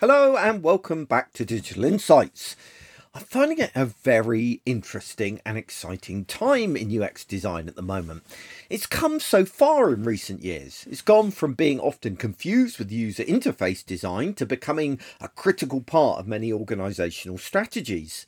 Hello 0.00 0.34
and 0.34 0.62
welcome 0.62 1.04
back 1.04 1.34
to 1.34 1.44
Digital 1.44 1.84
Insights. 1.84 2.56
I'm 3.12 3.20
finding 3.20 3.58
it 3.58 3.70
a 3.74 3.84
very 3.84 4.62
interesting 4.64 5.42
and 5.44 5.58
exciting 5.58 6.24
time 6.24 6.74
in 6.74 7.02
UX 7.02 7.22
design 7.22 7.68
at 7.68 7.76
the 7.76 7.82
moment. 7.82 8.22
It's 8.70 8.86
come 8.86 9.20
so 9.20 9.44
far 9.44 9.92
in 9.92 10.04
recent 10.04 10.42
years. 10.42 10.86
It's 10.90 11.02
gone 11.02 11.30
from 11.32 11.52
being 11.52 11.78
often 11.78 12.16
confused 12.16 12.78
with 12.78 12.90
user 12.90 13.24
interface 13.24 13.84
design 13.84 14.32
to 14.36 14.46
becoming 14.46 14.98
a 15.20 15.28
critical 15.28 15.82
part 15.82 16.18
of 16.18 16.26
many 16.26 16.50
organisational 16.50 17.38
strategies. 17.38 18.26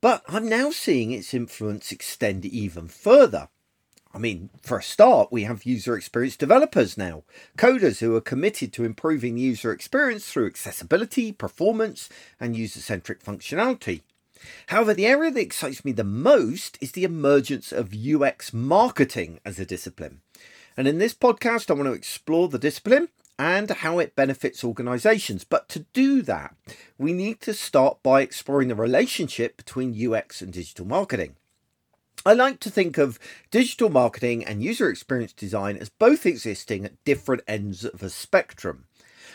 But 0.00 0.22
I'm 0.28 0.48
now 0.48 0.70
seeing 0.70 1.12
its 1.12 1.34
influence 1.34 1.92
extend 1.92 2.46
even 2.46 2.88
further. 2.88 3.50
I 4.12 4.18
mean, 4.18 4.50
for 4.60 4.78
a 4.78 4.82
start, 4.82 5.30
we 5.30 5.44
have 5.44 5.64
user 5.64 5.96
experience 5.96 6.36
developers 6.36 6.98
now, 6.98 7.22
coders 7.56 8.00
who 8.00 8.16
are 8.16 8.20
committed 8.20 8.72
to 8.72 8.84
improving 8.84 9.38
user 9.38 9.70
experience 9.70 10.26
through 10.26 10.46
accessibility, 10.46 11.30
performance, 11.30 12.08
and 12.40 12.56
user 12.56 12.80
centric 12.80 13.22
functionality. 13.22 14.02
However, 14.68 14.94
the 14.94 15.06
area 15.06 15.30
that 15.30 15.40
excites 15.40 15.84
me 15.84 15.92
the 15.92 16.02
most 16.02 16.76
is 16.80 16.92
the 16.92 17.04
emergence 17.04 17.72
of 17.72 17.94
UX 17.94 18.52
marketing 18.52 19.38
as 19.44 19.60
a 19.60 19.66
discipline. 19.66 20.22
And 20.76 20.88
in 20.88 20.98
this 20.98 21.14
podcast, 21.14 21.70
I 21.70 21.74
want 21.74 21.86
to 21.86 21.92
explore 21.92 22.48
the 22.48 22.58
discipline 22.58 23.08
and 23.38 23.70
how 23.70 23.98
it 23.98 24.16
benefits 24.16 24.64
organizations. 24.64 25.44
But 25.44 25.68
to 25.70 25.86
do 25.92 26.20
that, 26.22 26.54
we 26.98 27.12
need 27.12 27.40
to 27.42 27.54
start 27.54 28.02
by 28.02 28.22
exploring 28.22 28.68
the 28.68 28.74
relationship 28.74 29.56
between 29.56 30.12
UX 30.12 30.42
and 30.42 30.52
digital 30.52 30.86
marketing. 30.86 31.36
I 32.24 32.34
like 32.34 32.60
to 32.60 32.70
think 32.70 32.98
of 32.98 33.18
digital 33.50 33.88
marketing 33.88 34.44
and 34.44 34.62
user 34.62 34.90
experience 34.90 35.32
design 35.32 35.78
as 35.78 35.88
both 35.88 36.26
existing 36.26 36.84
at 36.84 37.02
different 37.04 37.42
ends 37.48 37.82
of 37.82 38.02
a 38.02 38.10
spectrum. 38.10 38.84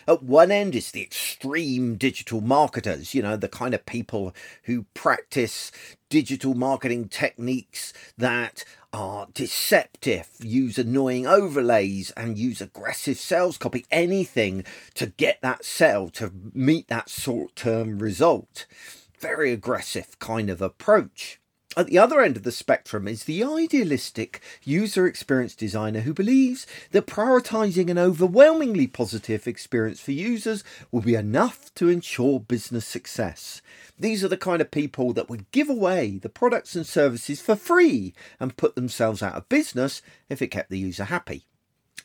At 0.07 0.21
one 0.21 0.51
end 0.51 0.75
is 0.75 0.91
the 0.91 1.01
extreme 1.01 1.95
digital 1.95 2.41
marketers, 2.41 3.15
you 3.15 3.23
know, 3.23 3.37
the 3.37 3.47
kind 3.47 3.73
of 3.73 3.87
people 3.87 4.35
who 4.65 4.85
practice 4.93 5.71
digital 6.09 6.53
marketing 6.53 7.09
techniques 7.09 7.91
that 8.19 8.63
are 8.93 9.29
deceptive, 9.33 10.29
use 10.39 10.77
annoying 10.77 11.25
overlays, 11.25 12.11
and 12.11 12.37
use 12.37 12.61
aggressive 12.61 13.17
sales 13.17 13.57
copy, 13.57 13.83
anything 13.89 14.63
to 14.93 15.07
get 15.07 15.41
that 15.41 15.65
sale, 15.65 16.09
to 16.09 16.31
meet 16.53 16.87
that 16.89 17.09
short 17.09 17.55
term 17.55 17.97
result. 17.97 18.67
Very 19.19 19.51
aggressive 19.51 20.19
kind 20.19 20.51
of 20.51 20.61
approach. 20.61 21.39
At 21.77 21.87
the 21.87 21.97
other 21.97 22.21
end 22.21 22.37
of 22.37 22.43
the 22.43 22.53
spectrum 22.53 23.05
is 23.05 23.25
the 23.25 23.43
idealistic 23.43 24.41
user 24.63 25.05
experience 25.05 25.53
designer 25.55 25.99
who 26.01 26.13
believes 26.13 26.65
that 26.91 27.05
prioritizing 27.05 27.89
an 27.89 27.97
overwhelmingly 27.97 28.87
positive 28.87 29.45
experience 29.45 29.99
for 29.99 30.13
users 30.13 30.63
will 30.89 31.01
be 31.01 31.15
enough 31.15 31.73
to 31.75 31.89
ensure 31.89 32.39
business 32.39 32.87
success. 32.87 33.61
These 33.99 34.23
are 34.23 34.29
the 34.29 34.37
kind 34.37 34.61
of 34.61 34.71
people 34.71 35.11
that 35.13 35.29
would 35.29 35.51
give 35.51 35.69
away 35.69 36.17
the 36.17 36.29
products 36.29 36.77
and 36.77 36.87
services 36.87 37.41
for 37.41 37.57
free 37.57 38.13
and 38.39 38.55
put 38.55 38.75
themselves 38.75 39.21
out 39.21 39.35
of 39.35 39.49
business 39.49 40.01
if 40.29 40.41
it 40.41 40.47
kept 40.47 40.69
the 40.69 40.79
user 40.79 41.03
happy. 41.03 41.43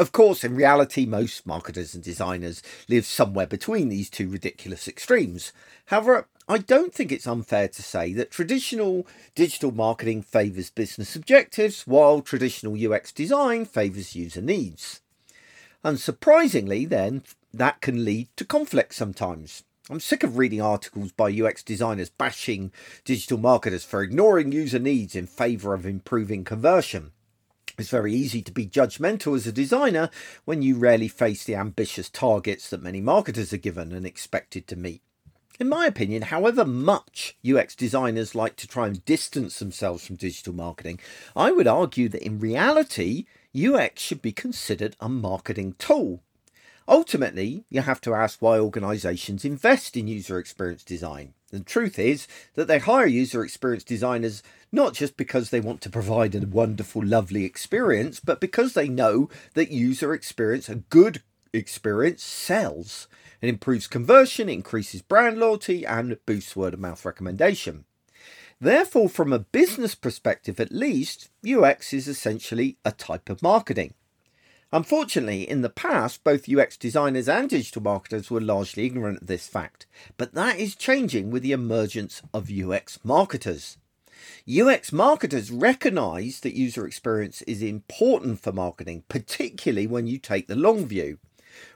Of 0.00 0.12
course, 0.12 0.42
in 0.42 0.56
reality, 0.56 1.04
most 1.04 1.46
marketers 1.46 1.94
and 1.94 2.02
designers 2.02 2.62
live 2.88 3.04
somewhere 3.04 3.46
between 3.46 3.88
these 3.88 4.08
two 4.08 4.28
ridiculous 4.28 4.88
extremes. 4.88 5.52
However, 5.86 6.26
I 6.50 6.58
don't 6.58 6.92
think 6.92 7.12
it's 7.12 7.28
unfair 7.28 7.68
to 7.68 7.80
say 7.80 8.12
that 8.14 8.32
traditional 8.32 9.06
digital 9.36 9.70
marketing 9.70 10.22
favours 10.22 10.68
business 10.68 11.14
objectives 11.14 11.86
while 11.86 12.22
traditional 12.22 12.74
UX 12.74 13.12
design 13.12 13.64
favours 13.66 14.16
user 14.16 14.42
needs. 14.42 15.00
Unsurprisingly, 15.84 16.88
then, 16.88 17.22
that 17.54 17.80
can 17.80 18.04
lead 18.04 18.30
to 18.34 18.44
conflict 18.44 18.94
sometimes. 18.94 19.62
I'm 19.88 20.00
sick 20.00 20.24
of 20.24 20.38
reading 20.38 20.60
articles 20.60 21.12
by 21.12 21.30
UX 21.30 21.62
designers 21.62 22.10
bashing 22.10 22.72
digital 23.04 23.38
marketers 23.38 23.84
for 23.84 24.02
ignoring 24.02 24.50
user 24.50 24.80
needs 24.80 25.14
in 25.14 25.28
favour 25.28 25.72
of 25.72 25.86
improving 25.86 26.42
conversion. 26.42 27.12
It's 27.78 27.90
very 27.90 28.12
easy 28.12 28.42
to 28.42 28.50
be 28.50 28.66
judgmental 28.66 29.36
as 29.36 29.46
a 29.46 29.52
designer 29.52 30.10
when 30.46 30.62
you 30.62 30.74
rarely 30.74 31.06
face 31.06 31.44
the 31.44 31.54
ambitious 31.54 32.10
targets 32.10 32.68
that 32.70 32.82
many 32.82 33.00
marketers 33.00 33.52
are 33.52 33.56
given 33.56 33.92
and 33.92 34.04
expected 34.04 34.66
to 34.66 34.74
meet. 34.74 35.02
In 35.60 35.68
my 35.68 35.84
opinion, 35.84 36.22
however 36.22 36.64
much 36.64 37.36
UX 37.46 37.74
designers 37.74 38.34
like 38.34 38.56
to 38.56 38.66
try 38.66 38.86
and 38.86 39.04
distance 39.04 39.58
themselves 39.58 40.06
from 40.06 40.16
digital 40.16 40.54
marketing, 40.54 40.98
I 41.36 41.52
would 41.52 41.66
argue 41.66 42.08
that 42.08 42.24
in 42.24 42.40
reality, 42.40 43.26
UX 43.54 44.00
should 44.00 44.22
be 44.22 44.32
considered 44.32 44.96
a 45.00 45.10
marketing 45.10 45.74
tool. 45.78 46.22
Ultimately, 46.88 47.64
you 47.68 47.82
have 47.82 48.00
to 48.00 48.14
ask 48.14 48.40
why 48.40 48.58
organizations 48.58 49.44
invest 49.44 49.98
in 49.98 50.08
user 50.08 50.38
experience 50.38 50.82
design. 50.82 51.34
The 51.50 51.60
truth 51.60 51.98
is 51.98 52.26
that 52.54 52.66
they 52.66 52.78
hire 52.78 53.06
user 53.06 53.44
experience 53.44 53.84
designers 53.84 54.42
not 54.72 54.94
just 54.94 55.18
because 55.18 55.50
they 55.50 55.60
want 55.60 55.82
to 55.82 55.90
provide 55.90 56.34
a 56.34 56.46
wonderful, 56.46 57.04
lovely 57.04 57.44
experience, 57.44 58.18
but 58.18 58.40
because 58.40 58.72
they 58.72 58.88
know 58.88 59.28
that 59.52 59.70
user 59.70 60.14
experience, 60.14 60.70
a 60.70 60.76
good 60.76 61.22
experience, 61.52 62.22
sells. 62.22 63.08
It 63.40 63.48
improves 63.48 63.86
conversion, 63.86 64.48
increases 64.48 65.02
brand 65.02 65.38
loyalty, 65.38 65.84
and 65.84 66.18
boosts 66.26 66.54
word 66.54 66.74
of 66.74 66.80
mouth 66.80 67.04
recommendation. 67.04 67.84
Therefore, 68.60 69.08
from 69.08 69.32
a 69.32 69.38
business 69.38 69.94
perspective 69.94 70.60
at 70.60 70.70
least, 70.70 71.30
UX 71.48 71.94
is 71.94 72.06
essentially 72.06 72.76
a 72.84 72.92
type 72.92 73.30
of 73.30 73.42
marketing. 73.42 73.94
Unfortunately, 74.72 75.48
in 75.48 75.62
the 75.62 75.70
past, 75.70 76.22
both 76.22 76.48
UX 76.48 76.76
designers 76.76 77.28
and 77.28 77.48
digital 77.48 77.82
marketers 77.82 78.30
were 78.30 78.40
largely 78.40 78.86
ignorant 78.86 79.22
of 79.22 79.26
this 79.26 79.48
fact, 79.48 79.86
but 80.16 80.34
that 80.34 80.58
is 80.58 80.76
changing 80.76 81.30
with 81.30 81.42
the 81.42 81.52
emergence 81.52 82.22
of 82.32 82.50
UX 82.50 83.00
marketers. 83.02 83.78
UX 84.48 84.92
marketers 84.92 85.50
recognize 85.50 86.40
that 86.40 86.54
user 86.54 86.86
experience 86.86 87.42
is 87.42 87.62
important 87.62 88.40
for 88.40 88.52
marketing, 88.52 89.02
particularly 89.08 89.86
when 89.86 90.06
you 90.06 90.18
take 90.18 90.46
the 90.46 90.54
long 90.54 90.86
view. 90.86 91.18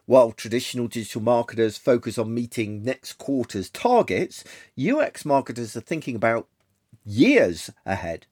While 0.06 0.32
traditional 0.32 0.88
digital 0.88 1.22
marketers 1.22 1.78
focus 1.78 2.18
on 2.18 2.34
meeting 2.34 2.82
next 2.84 3.14
quarter's 3.14 3.70
targets, 3.70 4.44
UX 4.78 5.24
marketers 5.24 5.76
are 5.76 5.80
thinking 5.80 6.16
about 6.16 6.48
years 7.04 7.70
ahead. 7.86 8.26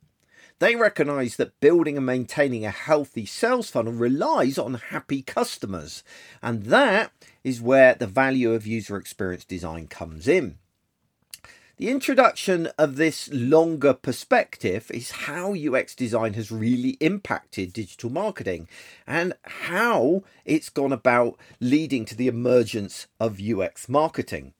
They 0.59 0.77
recognize 0.77 1.37
that 1.37 1.59
building 1.59 1.97
and 1.97 2.07
maintaining 2.07 2.65
a 2.65 2.71
healthy 2.71 3.27
sales 3.27 3.69
funnel 3.69 3.95
relies 3.95 4.59
on 4.59 4.75
happy 4.75 5.21
customers, 5.23 6.05
and 6.41 6.65
that 6.67 7.11
is 7.43 7.61
where 7.61 7.95
the 7.95 8.07
value 8.07 8.53
of 8.53 8.67
user 8.67 8.97
experience 8.97 9.45
design 9.45 9.89
comes 9.89 10.29
in. 10.29 10.59
The 11.79 11.89
introduction 11.89 12.67
of 12.77 12.97
this 12.97 13.31
longer 13.33 13.95
perspective 13.95 14.91
is 14.93 15.11
how 15.11 15.55
UX 15.55 15.95
design 15.95 16.35
has 16.35 16.53
really 16.53 16.99
impacted 17.01 17.73
digital 17.73 18.11
marketing 18.11 18.69
and 19.07 19.33
how 19.43 20.23
it's 20.45 20.69
gone 20.69 20.93
about 20.93 21.39
leading 21.61 22.05
to 22.05 22.15
the 22.15 22.29
emergence 22.29 23.07
of 23.19 23.41
UX 23.41 23.89
marketing. 23.89 24.53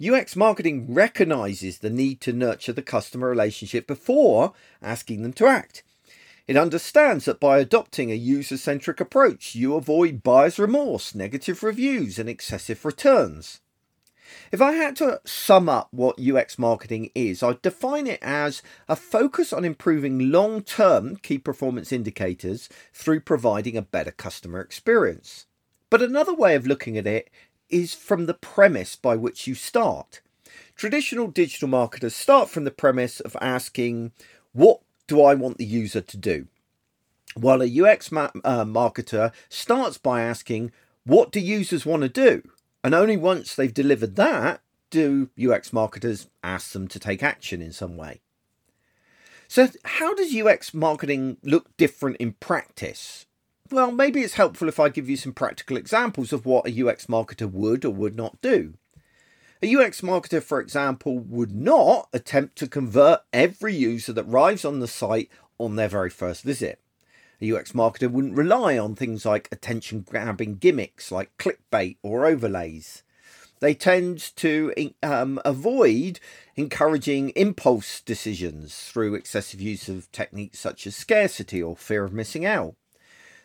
UX 0.00 0.36
marketing 0.36 0.94
recognizes 0.94 1.78
the 1.78 1.90
need 1.90 2.20
to 2.20 2.32
nurture 2.32 2.72
the 2.72 2.80
customer 2.80 3.28
relationship 3.28 3.88
before 3.88 4.52
asking 4.80 5.22
them 5.22 5.32
to 5.32 5.46
act. 5.46 5.82
It 6.46 6.56
understands 6.56 7.24
that 7.24 7.40
by 7.40 7.58
adopting 7.58 8.12
a 8.12 8.16
user 8.16 8.56
centric 8.56 9.00
approach, 9.00 9.56
you 9.56 9.74
avoid 9.74 10.22
buyer's 10.22 10.60
remorse, 10.60 11.12
negative 11.12 11.64
reviews, 11.64 12.20
and 12.20 12.28
excessive 12.28 12.84
returns. 12.84 13.60
If 14.50 14.60
I 14.60 14.72
had 14.72 14.96
to 14.96 15.20
sum 15.24 15.68
up 15.68 15.88
what 15.90 16.20
UX 16.20 16.58
marketing 16.58 17.10
is, 17.14 17.42
I'd 17.42 17.62
define 17.62 18.06
it 18.06 18.20
as 18.22 18.62
a 18.88 18.96
focus 18.96 19.52
on 19.52 19.64
improving 19.64 20.30
long 20.30 20.62
term 20.62 21.16
key 21.16 21.38
performance 21.38 21.92
indicators 21.92 22.68
through 22.92 23.20
providing 23.20 23.76
a 23.76 23.82
better 23.82 24.10
customer 24.10 24.60
experience. 24.60 25.46
But 25.90 26.02
another 26.02 26.34
way 26.34 26.54
of 26.54 26.66
looking 26.66 26.96
at 26.96 27.06
it 27.06 27.30
is 27.68 27.94
from 27.94 28.26
the 28.26 28.34
premise 28.34 28.96
by 28.96 29.16
which 29.16 29.46
you 29.46 29.54
start. 29.54 30.20
Traditional 30.76 31.28
digital 31.28 31.68
marketers 31.68 32.14
start 32.14 32.50
from 32.50 32.64
the 32.64 32.70
premise 32.70 33.20
of 33.20 33.36
asking, 33.40 34.12
What 34.52 34.80
do 35.06 35.22
I 35.22 35.34
want 35.34 35.58
the 35.58 35.64
user 35.64 36.00
to 36.00 36.16
do? 36.16 36.48
While 37.34 37.62
a 37.62 37.80
UX 37.80 38.12
ma- 38.12 38.30
uh, 38.44 38.64
marketer 38.64 39.32
starts 39.48 39.98
by 39.98 40.22
asking, 40.22 40.72
What 41.04 41.32
do 41.32 41.40
users 41.40 41.86
want 41.86 42.02
to 42.02 42.08
do? 42.08 42.42
And 42.84 42.94
only 42.94 43.16
once 43.16 43.54
they've 43.54 43.72
delivered 43.72 44.16
that 44.16 44.60
do 44.92 45.30
UX 45.42 45.72
marketers 45.72 46.28
ask 46.44 46.72
them 46.72 46.86
to 46.86 46.98
take 47.00 47.22
action 47.22 47.62
in 47.62 47.72
some 47.72 47.96
way. 47.96 48.20
So, 49.48 49.68
how 49.84 50.14
does 50.14 50.34
UX 50.34 50.72
marketing 50.72 51.38
look 51.42 51.76
different 51.76 52.18
in 52.18 52.34
practice? 52.34 53.26
Well, 53.70 53.90
maybe 53.90 54.20
it's 54.20 54.34
helpful 54.34 54.68
if 54.68 54.78
I 54.78 54.90
give 54.90 55.08
you 55.08 55.16
some 55.16 55.32
practical 55.32 55.76
examples 55.76 56.32
of 56.32 56.44
what 56.46 56.66
a 56.66 56.86
UX 56.88 57.06
marketer 57.06 57.50
would 57.50 57.84
or 57.84 57.90
would 57.90 58.16
not 58.16 58.40
do. 58.42 58.74
A 59.62 59.76
UX 59.76 60.02
marketer, 60.02 60.42
for 60.42 60.60
example, 60.60 61.18
would 61.18 61.54
not 61.54 62.08
attempt 62.12 62.56
to 62.56 62.66
convert 62.66 63.20
every 63.32 63.74
user 63.74 64.12
that 64.12 64.26
arrives 64.26 64.64
on 64.64 64.80
the 64.80 64.88
site 64.88 65.30
on 65.58 65.76
their 65.76 65.88
very 65.88 66.10
first 66.10 66.42
visit. 66.42 66.80
A 67.42 67.52
UX 67.52 67.72
marketer 67.72 68.10
wouldn't 68.10 68.36
rely 68.36 68.78
on 68.78 68.94
things 68.94 69.26
like 69.26 69.48
attention 69.50 70.02
grabbing 70.02 70.56
gimmicks 70.56 71.10
like 71.10 71.36
clickbait 71.38 71.96
or 72.02 72.24
overlays. 72.24 73.02
They 73.58 73.74
tend 73.74 74.34
to 74.36 74.72
um, 75.02 75.40
avoid 75.44 76.20
encouraging 76.56 77.30
impulse 77.30 78.00
decisions 78.00 78.76
through 78.76 79.14
excessive 79.14 79.60
use 79.60 79.88
of 79.88 80.10
techniques 80.12 80.58
such 80.58 80.86
as 80.86 80.96
scarcity 80.96 81.62
or 81.62 81.76
fear 81.76 82.04
of 82.04 82.12
missing 82.12 82.44
out. 82.44 82.74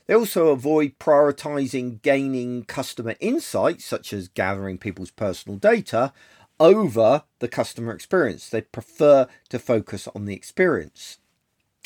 They 0.05 0.15
also 0.15 0.47
avoid 0.47 0.99
prioritizing 0.99 2.01
gaining 2.01 2.63
customer 2.63 3.15
insights, 3.19 3.85
such 3.85 4.13
as 4.13 4.27
gathering 4.27 4.77
people's 4.77 5.11
personal 5.11 5.57
data, 5.57 6.13
over 6.59 7.23
the 7.39 7.47
customer 7.47 7.94
experience. 7.94 8.49
They 8.49 8.61
prefer 8.61 9.27
to 9.49 9.59
focus 9.59 10.07
on 10.15 10.25
the 10.25 10.33
experience. 10.33 11.19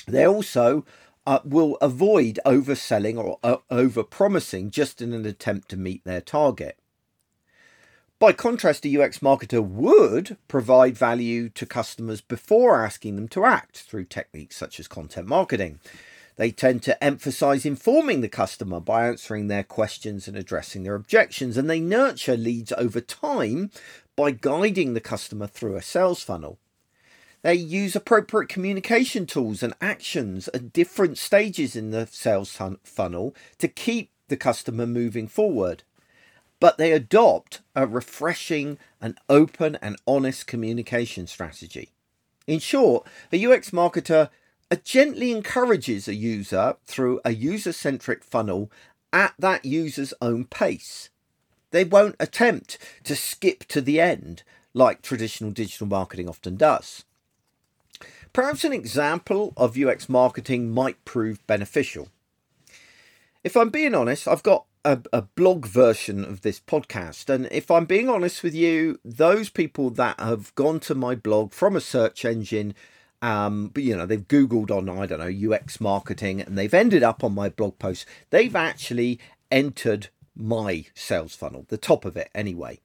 They 0.07 0.25
also 0.25 0.85
uh, 1.25 1.39
will 1.43 1.77
avoid 1.81 2.39
overselling 2.45 3.17
or 3.17 3.39
uh, 3.43 3.57
over 3.69 4.03
promising 4.03 4.71
just 4.71 5.01
in 5.01 5.13
an 5.13 5.25
attempt 5.25 5.69
to 5.69 5.77
meet 5.77 6.03
their 6.03 6.21
target. 6.21 6.77
By 8.21 8.33
contrast, 8.33 8.85
a 8.85 9.01
UX 9.01 9.19
marketer 9.19 9.65
would 9.65 10.37
provide 10.47 10.95
value 10.95 11.49
to 11.49 11.65
customers 11.65 12.21
before 12.21 12.85
asking 12.85 13.15
them 13.15 13.27
to 13.29 13.45
act 13.45 13.79
through 13.79 14.05
techniques 14.05 14.55
such 14.55 14.79
as 14.79 14.87
content 14.87 15.27
marketing. 15.27 15.79
They 16.35 16.51
tend 16.51 16.83
to 16.83 17.03
emphasize 17.03 17.65
informing 17.65 18.21
the 18.21 18.29
customer 18.29 18.79
by 18.79 19.07
answering 19.07 19.47
their 19.47 19.63
questions 19.63 20.27
and 20.27 20.37
addressing 20.37 20.83
their 20.83 20.95
objections, 20.95 21.57
and 21.57 21.69
they 21.69 21.79
nurture 21.79 22.37
leads 22.37 22.71
over 22.77 23.01
time 23.01 23.71
by 24.15 24.31
guiding 24.31 24.93
the 24.93 25.01
customer 25.01 25.47
through 25.47 25.75
a 25.75 25.81
sales 25.81 26.21
funnel. 26.21 26.59
They 27.41 27.55
use 27.55 27.95
appropriate 27.95 28.49
communication 28.49 29.25
tools 29.25 29.63
and 29.63 29.73
actions 29.81 30.47
at 30.49 30.73
different 30.73 31.17
stages 31.17 31.75
in 31.75 31.91
the 31.91 32.07
sales 32.07 32.59
funnel 32.83 33.35
to 33.57 33.67
keep 33.67 34.11
the 34.27 34.37
customer 34.37 34.85
moving 34.85 35.27
forward 35.27 35.83
but 36.61 36.77
they 36.77 36.93
adopt 36.93 37.59
a 37.75 37.85
refreshing 37.85 38.77
and 39.01 39.17
open 39.27 39.77
and 39.81 39.97
honest 40.07 40.45
communication 40.45 41.25
strategy. 41.25 41.89
In 42.45 42.59
short, 42.59 43.05
a 43.33 43.45
UX 43.45 43.71
marketer 43.71 44.29
gently 44.83 45.31
encourages 45.31 46.07
a 46.07 46.13
user 46.13 46.75
through 46.85 47.19
a 47.25 47.33
user 47.33 47.73
centric 47.73 48.23
funnel 48.23 48.71
at 49.11 49.33
that 49.39 49.65
user's 49.65 50.13
own 50.21 50.45
pace. 50.45 51.09
They 51.71 51.83
won't 51.83 52.15
attempt 52.19 52.77
to 53.05 53.15
skip 53.15 53.65
to 53.65 53.81
the 53.81 53.99
end 53.99 54.43
like 54.73 55.01
traditional 55.01 55.49
digital 55.49 55.87
marketing 55.87 56.29
often 56.29 56.57
does. 56.57 57.05
Perhaps 58.33 58.63
an 58.63 58.71
example 58.71 59.53
of 59.57 59.77
UX 59.77 60.07
marketing 60.07 60.71
might 60.71 61.03
prove 61.03 61.45
beneficial. 61.47 62.07
If 63.43 63.57
I'm 63.57 63.69
being 63.69 63.93
honest, 63.93 64.27
I've 64.27 64.43
got 64.43 64.65
a, 64.85 64.99
a, 65.11 65.23
blog 65.23 65.65
version 65.65 66.23
of 66.23 66.41
this 66.41 66.59
podcast. 66.59 67.29
And 67.29 67.47
if 67.51 67.69
I'm 67.69 67.85
being 67.85 68.09
honest 68.09 68.41
with 68.41 68.55
you, 68.55 68.99
those 69.03 69.49
people 69.49 69.89
that 69.91 70.19
have 70.19 70.53
gone 70.55 70.79
to 70.81 70.95
my 70.95 71.15
blog 71.15 71.53
from 71.53 71.75
a 71.75 71.81
search 71.81 72.23
engine, 72.23 72.73
um, 73.21 73.69
but 73.73 73.83
you 73.83 73.95
know, 73.95 74.05
they've 74.05 74.27
Googled 74.27 74.71
on, 74.71 74.89
I 74.89 75.05
don't 75.05 75.19
know, 75.19 75.53
UX 75.53 75.81
marketing 75.81 76.41
and 76.41 76.57
they've 76.57 76.73
ended 76.73 77.03
up 77.03 77.23
on 77.23 77.33
my 77.33 77.49
blog 77.49 77.79
post, 77.79 78.05
they've 78.29 78.55
actually 78.55 79.19
entered 79.51 80.07
my 80.35 80.85
sales 80.95 81.35
funnel, 81.35 81.65
the 81.67 81.77
top 81.77 82.05
of 82.05 82.15
it 82.15 82.29
anyway. 82.33 82.79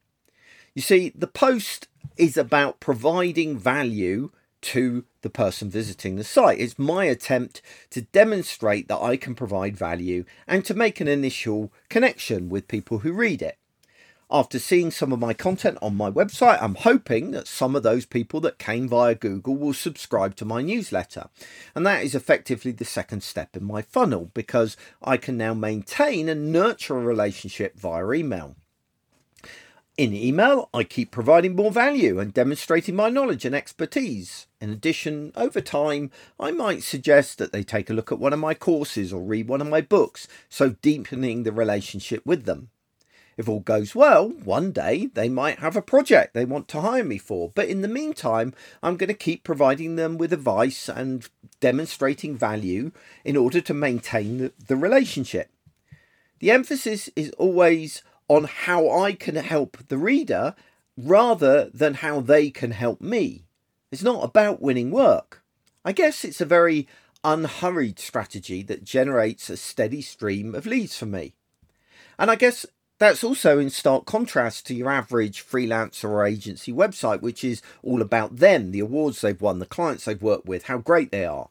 You 0.74 0.82
see, 0.82 1.12
the 1.14 1.26
post 1.26 1.88
is 2.16 2.36
about 2.36 2.80
providing 2.80 3.58
value 3.58 4.30
to 4.62 5.04
the 5.22 5.30
person 5.30 5.70
visiting 5.70 6.16
the 6.16 6.24
site. 6.24 6.58
It's 6.58 6.78
my 6.78 7.04
attempt 7.04 7.62
to 7.90 8.02
demonstrate 8.02 8.88
that 8.88 9.00
I 9.00 9.16
can 9.16 9.34
provide 9.34 9.76
value 9.76 10.24
and 10.46 10.64
to 10.64 10.74
make 10.74 11.00
an 11.00 11.08
initial 11.08 11.72
connection 11.88 12.48
with 12.48 12.68
people 12.68 12.98
who 12.98 13.12
read 13.12 13.42
it. 13.42 13.58
After 14.28 14.58
seeing 14.58 14.90
some 14.90 15.12
of 15.12 15.20
my 15.20 15.34
content 15.34 15.78
on 15.80 15.96
my 15.96 16.10
website, 16.10 16.60
I'm 16.60 16.74
hoping 16.74 17.30
that 17.30 17.46
some 17.46 17.76
of 17.76 17.84
those 17.84 18.06
people 18.06 18.40
that 18.40 18.58
came 18.58 18.88
via 18.88 19.14
Google 19.14 19.56
will 19.56 19.72
subscribe 19.72 20.34
to 20.36 20.44
my 20.44 20.62
newsletter. 20.62 21.28
And 21.76 21.86
that 21.86 22.02
is 22.02 22.16
effectively 22.16 22.72
the 22.72 22.84
second 22.84 23.22
step 23.22 23.56
in 23.56 23.62
my 23.62 23.82
funnel 23.82 24.32
because 24.34 24.76
I 25.00 25.16
can 25.16 25.36
now 25.36 25.54
maintain 25.54 26.28
and 26.28 26.50
nurture 26.50 26.96
a 26.96 27.02
relationship 27.02 27.78
via 27.78 28.10
email. 28.10 28.56
In 29.96 30.12
email, 30.12 30.68
I 30.74 30.84
keep 30.84 31.10
providing 31.10 31.56
more 31.56 31.70
value 31.70 32.18
and 32.18 32.34
demonstrating 32.34 32.94
my 32.94 33.08
knowledge 33.08 33.46
and 33.46 33.54
expertise. 33.54 34.46
In 34.60 34.68
addition, 34.68 35.32
over 35.34 35.62
time, 35.62 36.10
I 36.38 36.50
might 36.50 36.82
suggest 36.82 37.38
that 37.38 37.50
they 37.50 37.62
take 37.62 37.88
a 37.88 37.94
look 37.94 38.12
at 38.12 38.18
one 38.18 38.34
of 38.34 38.38
my 38.38 38.52
courses 38.52 39.10
or 39.10 39.22
read 39.22 39.48
one 39.48 39.62
of 39.62 39.68
my 39.68 39.80
books, 39.80 40.28
so 40.50 40.76
deepening 40.82 41.44
the 41.44 41.52
relationship 41.52 42.26
with 42.26 42.44
them. 42.44 42.68
If 43.38 43.48
all 43.48 43.60
goes 43.60 43.94
well, 43.94 44.28
one 44.28 44.70
day 44.70 45.06
they 45.14 45.30
might 45.30 45.60
have 45.60 45.76
a 45.76 45.82
project 45.82 46.34
they 46.34 46.44
want 46.44 46.68
to 46.68 46.82
hire 46.82 47.04
me 47.04 47.16
for, 47.16 47.50
but 47.54 47.68
in 47.68 47.80
the 47.80 47.88
meantime, 47.88 48.52
I'm 48.82 48.98
going 48.98 49.08
to 49.08 49.14
keep 49.14 49.44
providing 49.44 49.96
them 49.96 50.18
with 50.18 50.30
advice 50.30 50.90
and 50.90 51.26
demonstrating 51.60 52.36
value 52.36 52.92
in 53.24 53.34
order 53.34 53.62
to 53.62 53.72
maintain 53.72 54.38
the, 54.38 54.52
the 54.66 54.76
relationship. 54.76 55.48
The 56.38 56.50
emphasis 56.50 57.08
is 57.16 57.30
always 57.38 58.02
on 58.28 58.44
how 58.44 58.90
I 58.90 59.12
can 59.12 59.36
help 59.36 59.78
the 59.88 59.98
reader 59.98 60.54
rather 60.96 61.70
than 61.70 61.94
how 61.94 62.20
they 62.20 62.50
can 62.50 62.70
help 62.72 63.00
me. 63.00 63.44
It's 63.92 64.02
not 64.02 64.24
about 64.24 64.62
winning 64.62 64.90
work. 64.90 65.42
I 65.84 65.92
guess 65.92 66.24
it's 66.24 66.40
a 66.40 66.46
very 66.46 66.88
unhurried 67.22 67.98
strategy 67.98 68.62
that 68.64 68.84
generates 68.84 69.50
a 69.50 69.56
steady 69.56 70.02
stream 70.02 70.54
of 70.54 70.66
leads 70.66 70.98
for 70.98 71.06
me. 71.06 71.34
And 72.18 72.30
I 72.30 72.36
guess 72.36 72.66
that's 72.98 73.22
also 73.22 73.58
in 73.58 73.70
stark 73.70 74.06
contrast 74.06 74.66
to 74.66 74.74
your 74.74 74.90
average 74.90 75.46
freelancer 75.46 76.08
or 76.08 76.24
agency 76.24 76.72
website, 76.72 77.20
which 77.20 77.44
is 77.44 77.62
all 77.82 78.00
about 78.00 78.36
them, 78.36 78.70
the 78.70 78.80
awards 78.80 79.20
they've 79.20 79.40
won, 79.40 79.58
the 79.58 79.66
clients 79.66 80.06
they've 80.06 80.22
worked 80.22 80.46
with, 80.46 80.64
how 80.64 80.78
great 80.78 81.10
they 81.10 81.26
are. 81.26 81.50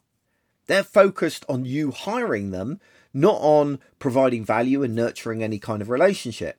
They're 0.66 0.82
focused 0.82 1.44
on 1.48 1.64
you 1.64 1.92
hiring 1.92 2.50
them, 2.50 2.80
not 3.14 3.36
on 3.40 3.78
providing 3.98 4.44
value 4.44 4.82
and 4.82 4.94
nurturing 4.94 5.42
any 5.42 5.58
kind 5.58 5.80
of 5.80 5.88
relationship. 5.88 6.58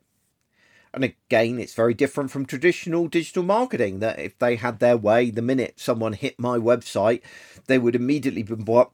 And 0.92 1.04
again, 1.04 1.58
it's 1.58 1.74
very 1.74 1.94
different 1.94 2.30
from 2.30 2.46
traditional 2.46 3.08
digital 3.08 3.42
marketing. 3.42 4.00
That 4.00 4.18
if 4.18 4.38
they 4.38 4.56
had 4.56 4.78
their 4.78 4.96
way, 4.96 5.30
the 5.30 5.42
minute 5.42 5.74
someone 5.80 6.14
hit 6.14 6.38
my 6.38 6.58
website, 6.58 7.22
they 7.66 7.78
would 7.78 7.94
immediately 7.94 8.44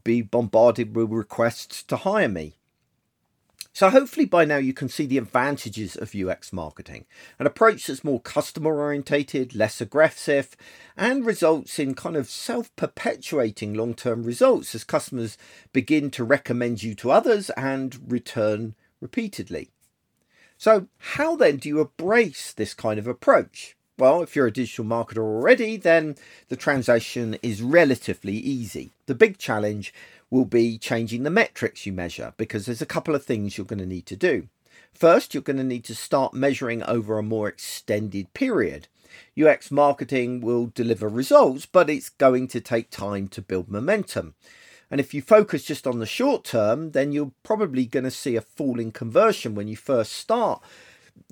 be 0.02 0.22
bombarded 0.22 0.96
with 0.96 1.10
requests 1.10 1.82
to 1.84 1.96
hire 1.96 2.28
me. 2.28 2.54
So, 3.76 3.90
hopefully, 3.90 4.24
by 4.24 4.44
now 4.44 4.58
you 4.58 4.72
can 4.72 4.88
see 4.88 5.04
the 5.04 5.18
advantages 5.18 5.96
of 5.96 6.14
UX 6.14 6.52
marketing 6.52 7.06
an 7.40 7.46
approach 7.46 7.88
that's 7.88 8.04
more 8.04 8.20
customer 8.20 8.78
orientated, 8.78 9.56
less 9.56 9.80
aggressive, 9.80 10.56
and 10.96 11.26
results 11.26 11.80
in 11.80 11.94
kind 11.96 12.16
of 12.16 12.30
self 12.30 12.74
perpetuating 12.76 13.74
long 13.74 13.94
term 13.94 14.22
results 14.22 14.76
as 14.76 14.84
customers 14.84 15.36
begin 15.72 16.12
to 16.12 16.22
recommend 16.22 16.84
you 16.84 16.94
to 16.94 17.10
others 17.10 17.50
and 17.50 17.98
return 18.12 18.76
repeatedly. 19.00 19.70
So, 20.56 20.88
how 20.98 21.36
then 21.36 21.56
do 21.56 21.68
you 21.68 21.80
embrace 21.80 22.52
this 22.52 22.74
kind 22.74 22.98
of 22.98 23.06
approach? 23.06 23.76
Well, 23.96 24.22
if 24.22 24.34
you're 24.34 24.48
a 24.48 24.52
digital 24.52 24.84
marketer 24.84 25.18
already, 25.18 25.76
then 25.76 26.16
the 26.48 26.56
transition 26.56 27.38
is 27.42 27.62
relatively 27.62 28.34
easy. 28.34 28.92
The 29.06 29.14
big 29.14 29.38
challenge 29.38 29.94
will 30.30 30.44
be 30.44 30.78
changing 30.78 31.22
the 31.22 31.30
metrics 31.30 31.86
you 31.86 31.92
measure 31.92 32.34
because 32.36 32.66
there's 32.66 32.82
a 32.82 32.86
couple 32.86 33.14
of 33.14 33.24
things 33.24 33.56
you're 33.56 33.66
going 33.66 33.78
to 33.78 33.86
need 33.86 34.06
to 34.06 34.16
do. 34.16 34.48
First, 34.92 35.32
you're 35.32 35.42
going 35.42 35.58
to 35.58 35.64
need 35.64 35.84
to 35.84 35.94
start 35.94 36.34
measuring 36.34 36.82
over 36.84 37.18
a 37.18 37.22
more 37.22 37.48
extended 37.48 38.32
period. 38.34 38.88
UX 39.40 39.70
marketing 39.70 40.40
will 40.40 40.66
deliver 40.74 41.08
results, 41.08 41.66
but 41.66 41.88
it's 41.88 42.08
going 42.08 42.48
to 42.48 42.60
take 42.60 42.90
time 42.90 43.28
to 43.28 43.42
build 43.42 43.68
momentum. 43.68 44.34
And 44.94 45.00
if 45.00 45.12
you 45.12 45.22
focus 45.22 45.64
just 45.64 45.88
on 45.88 45.98
the 45.98 46.06
short 46.06 46.44
term, 46.44 46.92
then 46.92 47.10
you're 47.10 47.32
probably 47.42 47.84
going 47.84 48.04
to 48.04 48.12
see 48.12 48.36
a 48.36 48.40
fall 48.40 48.78
in 48.78 48.92
conversion 48.92 49.56
when 49.56 49.66
you 49.66 49.74
first 49.74 50.12
start 50.12 50.62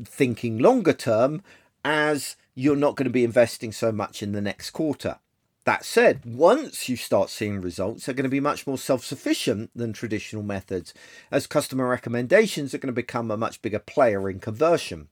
thinking 0.04 0.58
longer 0.58 0.92
term, 0.92 1.42
as 1.84 2.34
you're 2.56 2.74
not 2.74 2.96
going 2.96 3.04
to 3.04 3.10
be 3.12 3.22
investing 3.22 3.70
so 3.70 3.92
much 3.92 4.20
in 4.20 4.32
the 4.32 4.40
next 4.40 4.70
quarter. 4.70 5.20
That 5.62 5.84
said, 5.84 6.22
once 6.24 6.88
you 6.88 6.96
start 6.96 7.30
seeing 7.30 7.60
results, 7.60 8.04
they're 8.04 8.16
going 8.16 8.24
to 8.24 8.28
be 8.28 8.40
much 8.40 8.66
more 8.66 8.78
self 8.78 9.04
sufficient 9.04 9.70
than 9.76 9.92
traditional 9.92 10.42
methods, 10.42 10.92
as 11.30 11.46
customer 11.46 11.86
recommendations 11.86 12.74
are 12.74 12.78
going 12.78 12.88
to 12.88 12.92
become 12.92 13.30
a 13.30 13.36
much 13.36 13.62
bigger 13.62 13.78
player 13.78 14.28
in 14.28 14.40
conversion. 14.40 15.06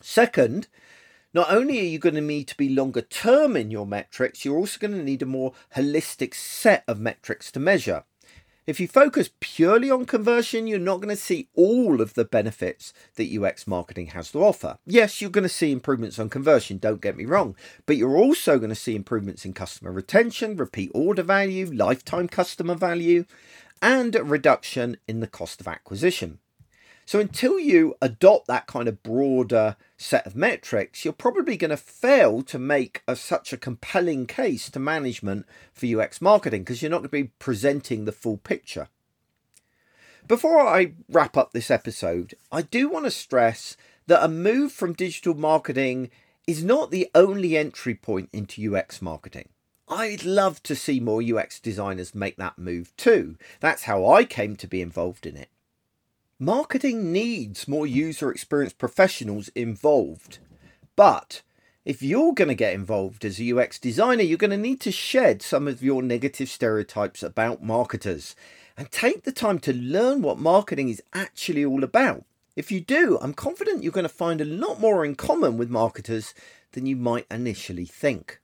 Second, 0.00 0.66
not 1.34 1.50
only 1.50 1.78
are 1.80 1.84
you 1.84 1.98
going 1.98 2.14
to 2.14 2.20
need 2.20 2.48
to 2.48 2.56
be 2.56 2.68
longer 2.68 3.02
term 3.02 3.56
in 3.56 3.70
your 3.70 3.86
metrics, 3.86 4.44
you're 4.44 4.56
also 4.56 4.78
going 4.78 4.94
to 4.94 5.02
need 5.02 5.22
a 5.22 5.26
more 5.26 5.52
holistic 5.76 6.34
set 6.34 6.84
of 6.88 6.98
metrics 6.98 7.52
to 7.52 7.60
measure. 7.60 8.04
If 8.68 8.80
you 8.80 8.86
focus 8.86 9.30
purely 9.40 9.90
on 9.90 10.04
conversion, 10.04 10.66
you're 10.66 10.78
not 10.78 10.98
going 10.98 11.08
to 11.08 11.16
see 11.16 11.48
all 11.54 12.02
of 12.02 12.12
the 12.12 12.26
benefits 12.26 12.92
that 13.14 13.34
UX 13.34 13.66
marketing 13.66 14.08
has 14.08 14.30
to 14.32 14.44
offer. 14.44 14.76
Yes, 14.84 15.22
you're 15.22 15.30
going 15.30 15.44
to 15.44 15.48
see 15.48 15.72
improvements 15.72 16.18
on 16.18 16.28
conversion, 16.28 16.76
don't 16.76 17.00
get 17.00 17.16
me 17.16 17.24
wrong, 17.24 17.56
but 17.86 17.96
you're 17.96 18.18
also 18.18 18.58
going 18.58 18.68
to 18.68 18.74
see 18.74 18.94
improvements 18.94 19.46
in 19.46 19.54
customer 19.54 19.90
retention, 19.90 20.54
repeat 20.54 20.90
order 20.92 21.22
value, 21.22 21.64
lifetime 21.72 22.28
customer 22.28 22.74
value, 22.74 23.24
and 23.80 24.14
a 24.14 24.22
reduction 24.22 24.98
in 25.08 25.20
the 25.20 25.26
cost 25.26 25.62
of 25.62 25.68
acquisition. 25.68 26.38
So 27.08 27.18
until 27.20 27.58
you 27.58 27.94
adopt 28.02 28.48
that 28.48 28.66
kind 28.66 28.86
of 28.86 29.02
broader 29.02 29.76
set 29.96 30.26
of 30.26 30.36
metrics, 30.36 31.06
you're 31.06 31.14
probably 31.14 31.56
going 31.56 31.70
to 31.70 31.78
fail 31.78 32.42
to 32.42 32.58
make 32.58 33.02
a, 33.08 33.16
such 33.16 33.50
a 33.50 33.56
compelling 33.56 34.26
case 34.26 34.68
to 34.68 34.78
management 34.78 35.46
for 35.72 35.86
UX 35.86 36.20
marketing 36.20 36.64
because 36.64 36.82
you're 36.82 36.90
not 36.90 36.98
going 36.98 37.04
to 37.04 37.24
be 37.24 37.32
presenting 37.38 38.04
the 38.04 38.12
full 38.12 38.36
picture. 38.36 38.88
Before 40.26 40.60
I 40.60 40.92
wrap 41.08 41.34
up 41.34 41.52
this 41.52 41.70
episode, 41.70 42.34
I 42.52 42.60
do 42.60 42.90
want 42.90 43.06
to 43.06 43.10
stress 43.10 43.78
that 44.06 44.22
a 44.22 44.28
move 44.28 44.72
from 44.72 44.92
digital 44.92 45.32
marketing 45.32 46.10
is 46.46 46.62
not 46.62 46.90
the 46.90 47.08
only 47.14 47.56
entry 47.56 47.94
point 47.94 48.28
into 48.34 48.76
UX 48.76 49.00
marketing. 49.00 49.48
I'd 49.88 50.24
love 50.24 50.62
to 50.64 50.76
see 50.76 51.00
more 51.00 51.22
UX 51.22 51.58
designers 51.58 52.14
make 52.14 52.36
that 52.36 52.58
move 52.58 52.94
too. 52.98 53.38
That's 53.60 53.84
how 53.84 54.06
I 54.06 54.26
came 54.26 54.56
to 54.56 54.66
be 54.66 54.82
involved 54.82 55.24
in 55.24 55.38
it. 55.38 55.48
Marketing 56.40 57.10
needs 57.10 57.66
more 57.66 57.84
user 57.84 58.30
experience 58.30 58.72
professionals 58.72 59.48
involved. 59.56 60.38
But 60.94 61.42
if 61.84 62.00
you're 62.00 62.32
going 62.32 62.46
to 62.46 62.54
get 62.54 62.74
involved 62.74 63.24
as 63.24 63.40
a 63.40 63.52
UX 63.52 63.80
designer, 63.80 64.22
you're 64.22 64.38
going 64.38 64.52
to 64.52 64.56
need 64.56 64.80
to 64.82 64.92
shed 64.92 65.42
some 65.42 65.66
of 65.66 65.82
your 65.82 66.00
negative 66.00 66.48
stereotypes 66.48 67.24
about 67.24 67.64
marketers 67.64 68.36
and 68.76 68.88
take 68.92 69.24
the 69.24 69.32
time 69.32 69.58
to 69.58 69.72
learn 69.74 70.22
what 70.22 70.38
marketing 70.38 70.88
is 70.88 71.02
actually 71.12 71.64
all 71.64 71.82
about. 71.82 72.24
If 72.54 72.70
you 72.70 72.82
do, 72.82 73.18
I'm 73.20 73.34
confident 73.34 73.82
you're 73.82 73.90
going 73.90 74.04
to 74.04 74.08
find 74.08 74.40
a 74.40 74.44
lot 74.44 74.78
more 74.78 75.04
in 75.04 75.16
common 75.16 75.56
with 75.58 75.70
marketers 75.70 76.34
than 76.70 76.86
you 76.86 76.94
might 76.94 77.26
initially 77.32 77.84
think. 77.84 78.36